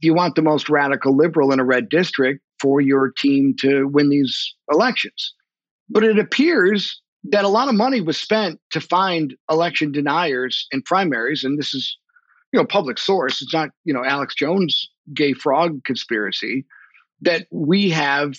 [0.00, 4.10] you want the most radical liberal in a red district for your team to win
[4.10, 5.32] these elections.
[5.88, 10.82] But it appears that a lot of money was spent to find election deniers in
[10.82, 11.44] primaries.
[11.44, 11.96] And this is
[12.54, 16.64] you know public source it's not you know alex jones gay frog conspiracy
[17.20, 18.36] that we have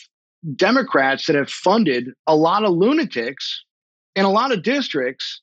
[0.55, 3.63] democrats that have funded a lot of lunatics
[4.15, 5.41] in a lot of districts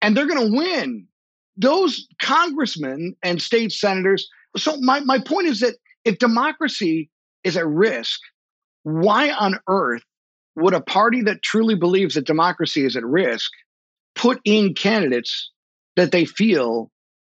[0.00, 1.06] and they're going to win
[1.58, 7.10] those congressmen and state senators so my, my point is that if democracy
[7.44, 8.20] is at risk
[8.82, 10.02] why on earth
[10.54, 13.50] would a party that truly believes that democracy is at risk
[14.14, 15.50] put in candidates
[15.96, 16.90] that they feel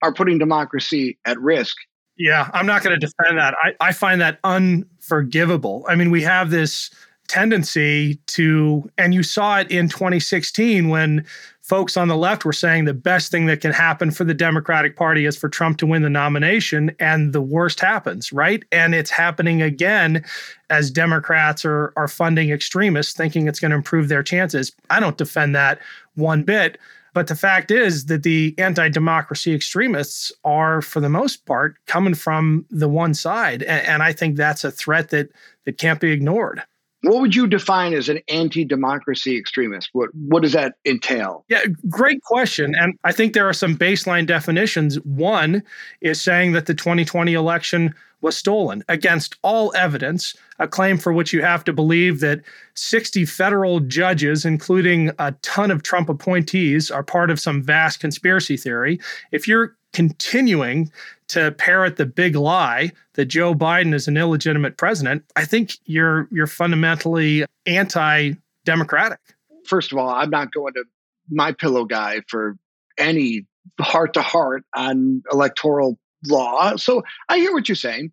[0.02, 1.76] are putting democracy at risk.
[2.18, 3.54] Yeah, I'm not going to defend that.
[3.62, 5.86] I, I find that unforgivable.
[5.88, 6.90] I mean, we have this
[7.28, 11.26] tendency to, and you saw it in 2016 when
[11.68, 14.96] folks on the left were saying the best thing that can happen for the Democratic
[14.96, 18.64] Party is for Trump to win the nomination, and the worst happens, right?
[18.72, 20.24] And it's happening again
[20.70, 24.72] as Democrats are, are funding extremists, thinking it's going to improve their chances.
[24.90, 25.80] I don't defend that
[26.16, 26.78] one bit.
[27.14, 32.14] But the fact is that the anti democracy extremists are, for the most part, coming
[32.14, 33.64] from the one side.
[33.64, 35.32] And, and, I think that's a threat that,
[35.66, 36.62] that can't be ignored.
[37.08, 39.90] What would you define as an anti democracy extremist?
[39.94, 41.46] What, what does that entail?
[41.48, 42.76] Yeah, great question.
[42.78, 44.96] And I think there are some baseline definitions.
[45.06, 45.64] One
[46.02, 51.32] is saying that the 2020 election was stolen against all evidence, a claim for which
[51.32, 52.42] you have to believe that
[52.74, 58.58] 60 federal judges, including a ton of Trump appointees, are part of some vast conspiracy
[58.58, 59.00] theory.
[59.32, 60.92] If you're continuing
[61.30, 66.28] to parrot the big lie that Joe Biden is an illegitimate president, I think you're
[66.32, 69.20] you're fundamentally anti-democratic.
[69.66, 70.84] First of all, I'm not going to
[71.30, 72.58] my pillow guy for
[72.98, 73.46] any
[73.80, 76.76] heart to heart on electoral law.
[76.78, 78.12] So I hear what you're saying.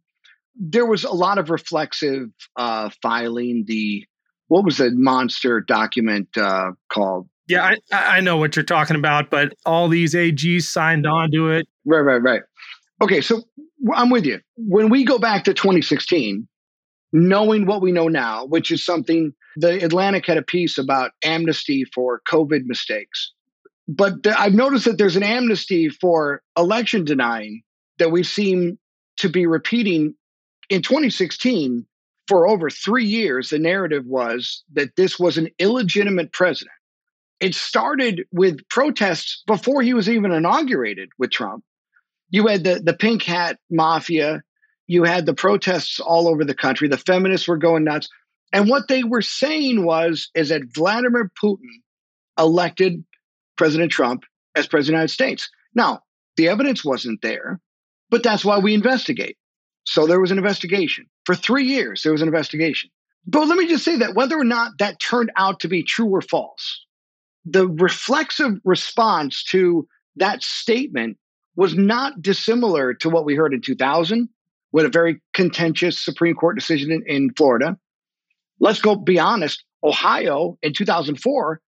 [0.57, 3.64] There was a lot of reflexive uh, filing.
[3.66, 4.05] The
[4.48, 7.29] what was the monster document uh, called?
[7.46, 11.50] Yeah, I, I know what you're talking about, but all these AGs signed on to
[11.50, 11.66] it.
[11.85, 12.42] Right, right, right.
[13.02, 13.42] Okay, so
[13.94, 14.40] I'm with you.
[14.57, 16.48] When we go back to 2016,
[17.12, 21.85] knowing what we know now, which is something the Atlantic had a piece about amnesty
[21.94, 23.33] for COVID mistakes.
[23.87, 27.62] But th- I've noticed that there's an amnesty for election denying
[27.98, 28.78] that we seem
[29.18, 30.14] to be repeating
[30.70, 31.87] in 2016
[32.26, 33.50] for over three years.
[33.50, 36.74] The narrative was that this was an illegitimate president.
[37.40, 41.62] It started with protests before he was even inaugurated with Trump.
[42.35, 44.42] You had the, the pink hat mafia,
[44.88, 48.09] you had the protests all over the country, the feminists were going nuts.
[48.53, 51.70] And what they were saying was is that Vladimir Putin
[52.37, 53.05] elected
[53.57, 54.25] President Trump
[54.57, 55.49] as president of the United States.
[55.77, 56.01] Now,
[56.37, 57.61] the evidence wasn't there,
[58.11, 59.37] but that's why we investigate.
[59.85, 61.07] So there was an investigation.
[61.27, 62.90] For three years, there was an investigation.
[63.29, 66.09] But let me just say that whether or not that turned out to be true
[66.09, 66.85] or false,
[67.44, 71.16] the reflexive response to that statement
[71.57, 74.29] was not dissimilar to what we heard in 2000
[74.73, 77.77] with a very contentious Supreme Court decision in, in Florida.
[78.61, 79.64] Let's go be honest.
[79.83, 81.61] Ohio in 2004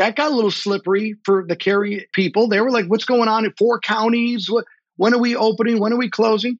[0.00, 2.48] that got a little slippery for the Kerry people.
[2.48, 4.48] They were like, what's going on in four counties?
[4.96, 5.78] When are we opening?
[5.78, 6.58] When are we closing?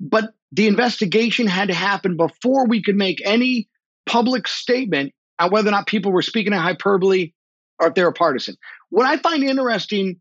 [0.00, 3.68] But the investigation had to happen before we could make any
[4.06, 7.32] public statement on whether or not people were speaking in hyperbole
[7.78, 8.56] or if they were partisan.
[8.88, 10.18] What I find interesting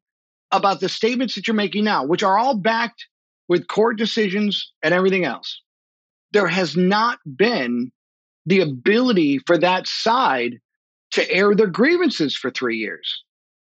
[0.52, 3.06] about the statements that you're making now, which are all backed
[3.48, 5.62] with court decisions and everything else,
[6.32, 7.92] there has not been
[8.46, 10.60] the ability for that side
[11.12, 13.24] to air their grievances for three years.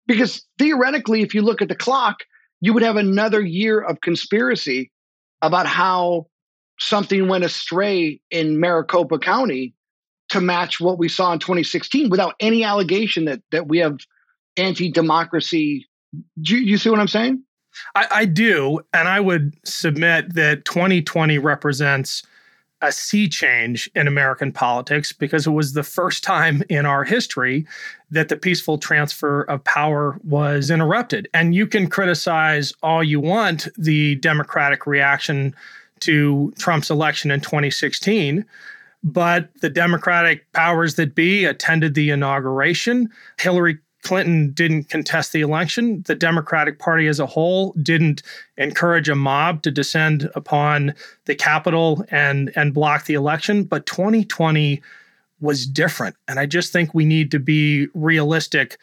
[0.08, 2.20] Because theoretically, if you look at the clock,
[2.60, 4.91] you would have another year of conspiracy
[5.41, 6.28] about how
[6.80, 9.74] something went astray in Maricopa County
[10.30, 14.00] to match what we saw in 2016 without any allegation that that we have
[14.58, 15.88] anti-democracy.
[16.41, 17.43] Do you, you see what I'm saying?
[17.95, 22.24] I, I do, and I would submit that 2020 represents
[22.82, 27.65] a sea change in American politics because it was the first time in our history
[28.10, 31.28] that the peaceful transfer of power was interrupted.
[31.34, 35.56] And you can criticize all you want the Democratic reaction
[36.00, 38.43] to Trump's election in 2016.
[39.04, 43.10] But the Democratic powers that be attended the inauguration.
[43.39, 46.04] Hillary Clinton didn't contest the election.
[46.08, 48.24] The Democratic Party as a whole didn't
[48.58, 50.94] encourage a mob to descend upon
[51.26, 53.64] the Capitol and, and block the election.
[53.64, 54.82] But 2020
[55.40, 56.16] was different.
[56.28, 58.78] And I just think we need to be realistic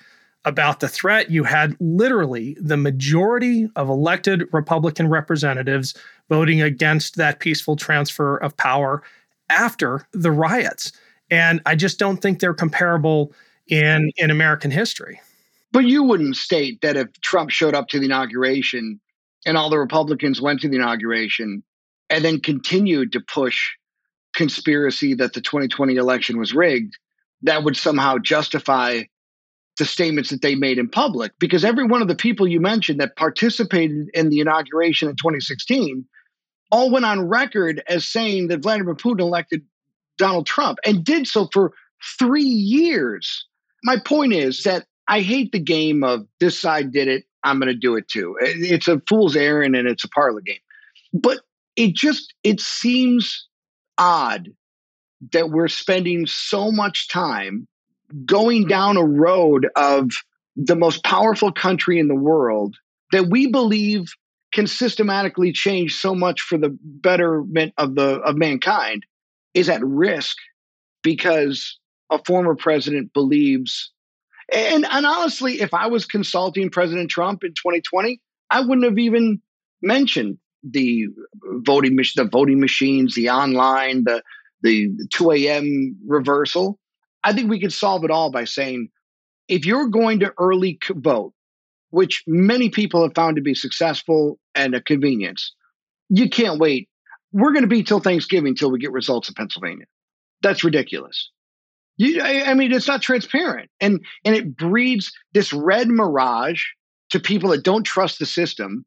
[0.45, 1.31] about the threat.
[1.31, 5.95] You had literally the majority of elected Republican representatives
[6.29, 9.03] voting against that peaceful transfer of power
[9.51, 10.93] after the riots.
[11.31, 13.33] And I just don't think they're comparable
[13.69, 15.21] in in American history.
[15.73, 19.01] But you wouldn't state that if Trump showed up to the inauguration
[19.45, 21.63] and all the Republicans went to the inauguration
[22.11, 23.59] and then continued to push
[24.35, 26.97] conspiracy that the 2020 election was rigged,
[27.43, 29.03] that would somehow justify
[29.79, 31.33] the statements that they made in public.
[31.39, 36.05] Because every one of the people you mentioned that participated in the inauguration in 2016
[36.71, 39.63] all went on record as saying that Vladimir Putin elected
[40.19, 41.73] Donald Trump and did so for
[42.19, 43.47] three years
[43.85, 47.73] my point is that I hate the game of this side did it, I'm going
[47.73, 48.37] to do it too.
[48.41, 50.59] It's a fool's errand and it's a parlor game.
[51.13, 51.41] But
[51.77, 53.47] it just it seems
[53.97, 54.49] odd
[55.33, 57.67] that we're spending so much time
[58.25, 58.71] going mm-hmm.
[58.71, 60.11] down a road of
[60.57, 62.77] the most powerful country in the world
[63.13, 64.13] that we believe
[64.53, 69.05] can systematically change so much for the betterment of the of mankind
[69.55, 70.37] is at risk
[71.03, 71.79] because
[72.11, 73.93] a former president believes.
[74.53, 79.43] And, and honestly, if I was consulting President Trump in 2020, I wouldn't have even
[79.83, 81.07] mentioned the
[81.43, 84.23] voting the voting machines, the online, the
[84.63, 85.97] the 2 a.m.
[86.07, 86.79] reversal.
[87.23, 88.89] I think we could solve it all by saying
[89.49, 91.33] if you're going to early vote,
[91.91, 95.55] which many people have found to be successful and a convenience,
[96.09, 96.89] you can't wait.
[97.33, 99.87] We're going to be till Thanksgiving till we get results in Pennsylvania.
[100.43, 101.31] That's ridiculous.
[101.99, 106.63] You, I, I mean, it's not transparent, and and it breeds this red mirage
[107.11, 108.85] to people that don't trust the system,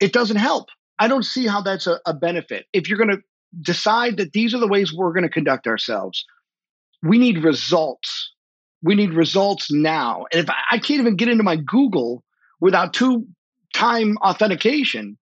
[0.00, 0.68] it doesn't help.
[0.98, 2.66] I don't see how that's a, a benefit.
[2.72, 3.22] If you're going to
[3.60, 6.24] decide that these are the ways we're going to conduct ourselves,
[7.02, 8.32] we need results.
[8.82, 10.26] We need results now.
[10.32, 12.22] And if I, I can't even get into my Google
[12.60, 13.26] without two
[13.74, 15.18] time authentication,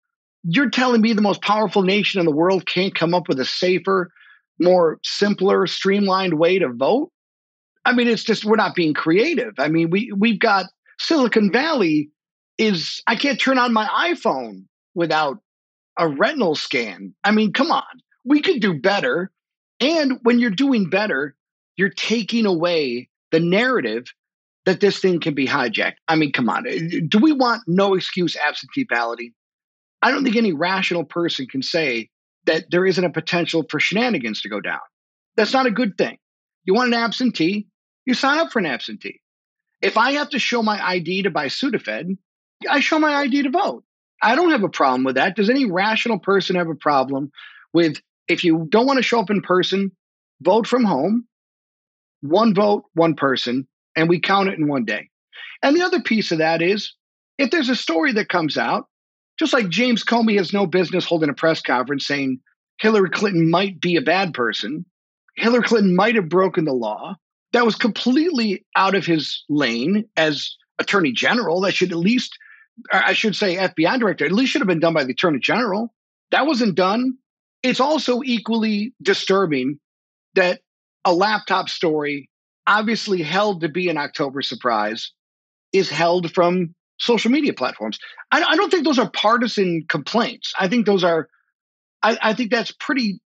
[0.44, 3.46] you're telling me the most powerful nation in the world can't come up with a
[3.46, 4.10] safer,
[4.62, 7.12] more simpler, streamlined way to vote?
[7.86, 9.54] I mean, it's just we're not being creative.
[9.58, 10.68] I mean, we we've got
[11.00, 12.10] Silicon Valley
[12.58, 15.40] is I can't turn on my iPhone without
[15.98, 17.14] a retinal scan.
[17.24, 17.84] I mean, come on.
[18.24, 19.32] We could do better.
[19.80, 21.36] And when you're doing better,
[21.76, 24.14] you're taking away the narrative
[24.66, 25.96] that this thing can be hijacked.
[26.08, 26.66] I mean, come on.
[27.08, 29.34] Do we want no excuse absentee balloting?
[30.04, 32.10] I don't think any rational person can say
[32.46, 34.80] that there isn't a potential for shenanigans to go down.
[35.36, 36.18] That's not a good thing.
[36.66, 37.68] You want an absentee,
[38.06, 39.22] you sign up for an absentee.
[39.82, 42.18] If I have to show my ID to buy Sudafed,
[42.70, 43.84] I show my ID to vote.
[44.22, 45.36] I don't have a problem with that.
[45.36, 47.32] Does any rational person have a problem
[47.74, 49.92] with if you don't want to show up in person,
[50.42, 51.28] vote from home,
[52.22, 55.10] one vote, one person, and we count it in one day.
[55.64, 56.94] And the other piece of that is
[57.38, 58.88] if there's a story that comes out,
[59.42, 62.40] just like James Comey has no business holding a press conference saying
[62.80, 64.86] Hillary Clinton might be a bad person,
[65.36, 67.16] Hillary Clinton might have broken the law,
[67.52, 71.60] that was completely out of his lane as attorney general.
[71.60, 72.38] That should at least,
[72.94, 75.92] I should say, FBI director, at least should have been done by the attorney general.
[76.30, 77.18] That wasn't done.
[77.64, 79.80] It's also equally disturbing
[80.36, 80.62] that
[81.04, 82.30] a laptop story,
[82.68, 85.12] obviously held to be an October surprise,
[85.74, 88.00] is held from social media platforms.
[88.32, 90.54] I, I don't think those are partisan complaints.
[90.60, 91.28] I think those are,
[92.04, 93.20] I, I think that's pretty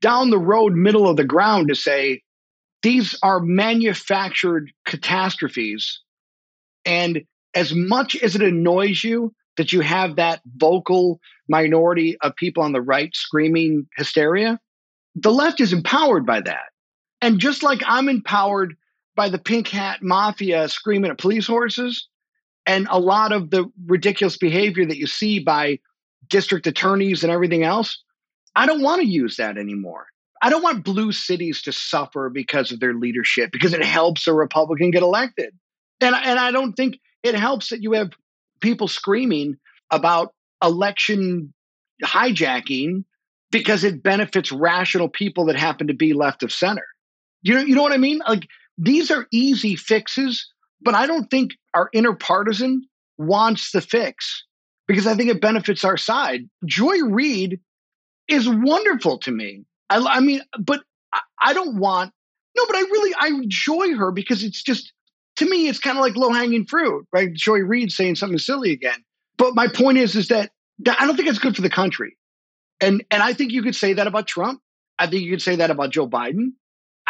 [0.00, 2.22] down the road, middle of the ground to say
[2.82, 6.00] these are manufactured catastrophes.
[6.84, 7.22] And
[7.54, 12.72] as much as it annoys you that you have that vocal minority of people on
[12.72, 14.58] the right screaming hysteria,
[15.14, 16.70] the left is empowered by that.
[17.20, 18.74] And just like I'm empowered
[19.14, 22.08] by the pink hat mafia screaming at police horses,
[22.66, 25.78] and a lot of the ridiculous behavior that you see by
[26.28, 28.02] district attorneys and everything else,
[28.54, 30.06] I don't want to use that anymore.
[30.42, 34.32] I don't want blue cities to suffer because of their leadership, because it helps a
[34.32, 35.54] Republican get elected.
[36.00, 38.10] And, and I don't think it helps that you have
[38.60, 39.56] people screaming
[39.90, 41.52] about election
[42.02, 43.04] hijacking
[43.52, 46.86] because it benefits rational people that happen to be left of center.
[47.42, 48.20] You know, you know what I mean?
[48.26, 48.48] Like
[48.78, 50.48] these are easy fixes,
[50.82, 52.86] but I don't think our inner partisan
[53.18, 54.44] wants the fix
[54.86, 56.48] because I think it benefits our side.
[56.66, 57.60] Joy Reid
[58.28, 59.64] is wonderful to me.
[59.90, 62.12] I, I mean, but I, I don't want
[62.56, 64.92] no, but I really I enjoy her because it's just
[65.36, 67.32] to me it's kind of like low hanging fruit, right?
[67.32, 69.02] Joy Reid saying something silly again.
[69.38, 72.16] But my point is, is that, that I don't think it's good for the country,
[72.80, 74.60] and and I think you could say that about Trump.
[74.98, 76.52] I think you could say that about Joe Biden.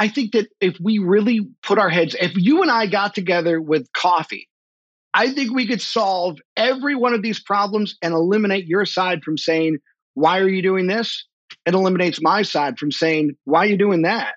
[0.03, 3.61] I think that if we really put our heads, if you and I got together
[3.61, 4.49] with coffee,
[5.15, 9.39] I think we could solve every one of these problems and eliminate your side from
[9.39, 9.79] saying,
[10.15, 11.25] "Why are you doing this?"
[11.67, 14.35] it eliminates my side from saying, why are you doing that?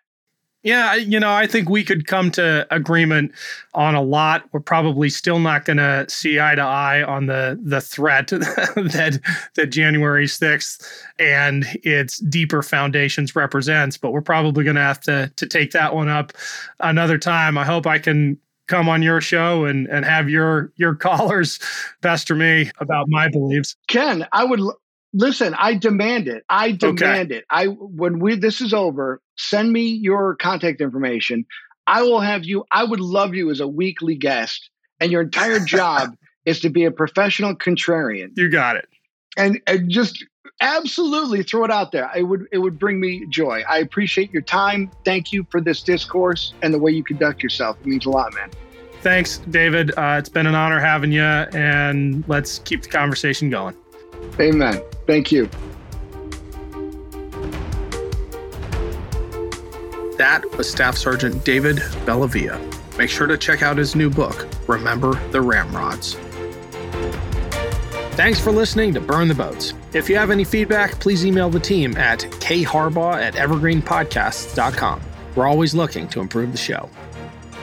[0.66, 3.34] Yeah, you know, I think we could come to agreement
[3.76, 4.49] on a lot.
[4.51, 9.20] We're probably still not going to see eye to eye on the the threat that
[9.53, 10.84] that January 6th
[11.20, 15.93] and its deeper foundations represents, but we're probably going to have to to take that
[15.93, 16.34] one up
[16.80, 17.59] another time.
[17.59, 21.59] I hope I can come on your show and and have your your callers
[22.01, 23.76] pester me about my beliefs.
[23.88, 24.61] Ken, I would
[25.16, 26.43] listen, I demand it.
[26.49, 27.39] I demand okay.
[27.39, 27.45] it.
[27.49, 31.45] I when we this is over, send me your contact information.
[31.88, 32.66] I will have you.
[32.72, 36.84] I would love you as a weekly guest, and your entire job is to be
[36.84, 38.30] a professional contrarian.
[38.38, 38.88] You got it.
[39.38, 40.24] And, and just
[40.61, 42.09] absolutely throw it out there.
[42.16, 43.63] It would it would bring me joy.
[43.68, 44.91] I appreciate your time.
[45.03, 47.78] Thank you for this discourse and the way you conduct yourself.
[47.82, 48.49] It means a lot, man.
[49.01, 49.91] Thanks, David.
[49.91, 53.76] Uh, it's been an honor having you, and let's keep the conversation going.
[54.39, 54.82] Amen.
[55.07, 55.49] Thank you.
[60.17, 62.57] That was Staff Sergeant David Bellavia.
[62.97, 66.15] Make sure to check out his new book, Remember the Ramrods.
[68.15, 69.73] Thanks for listening to Burn the Boats.
[69.91, 75.01] If you have any feedback, please email the team at kharbaugh at evergreenpodcasts.com.
[75.36, 76.89] We're always looking to improve the show.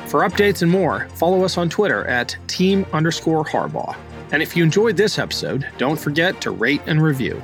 [0.09, 3.97] For updates and more, follow us on Twitter at team underscore Harbaugh.
[4.33, 7.43] And if you enjoyed this episode, don't forget to rate and review.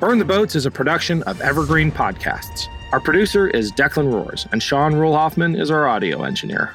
[0.00, 2.68] Burn the Boats is a production of Evergreen Podcasts.
[2.92, 6.72] Our producer is Declan Roars, and Sean Rulhoffman is our audio engineer.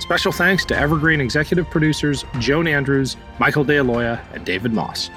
[0.00, 5.08] Special thanks to Evergreen executive producers Joan Andrews, Michael DeAloia, and David Moss.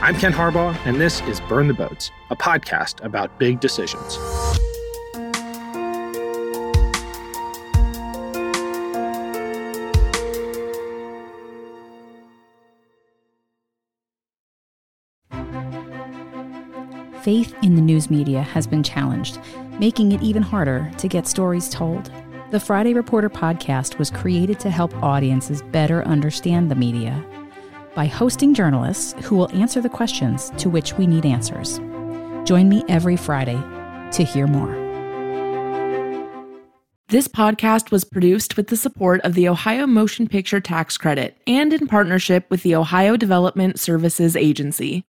[0.00, 4.18] I'm Ken Harbaugh, and this is Burn the Boats, a podcast about big decisions.
[17.24, 19.38] Faith in the news media has been challenged,
[19.80, 22.12] making it even harder to get stories told.
[22.50, 27.24] The Friday Reporter podcast was created to help audiences better understand the media
[27.94, 31.78] by hosting journalists who will answer the questions to which we need answers.
[32.46, 33.58] Join me every Friday
[34.12, 34.74] to hear more.
[37.08, 41.72] This podcast was produced with the support of the Ohio Motion Picture Tax Credit and
[41.72, 45.02] in partnership with the Ohio Development Services Agency.